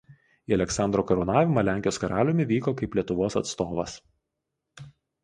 [0.51, 3.95] Į Aleksandro karūnavimą Lenkijos karaliumi vyko kaip Lietuvos atstovas.